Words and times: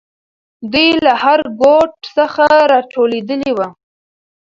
دوی 0.71 0.89
له 1.05 1.13
هر 1.23 1.39
ګوټ 1.61 1.91
څخه 2.15 2.45
راټولېدلې 2.71 3.51
وو. 3.57 3.67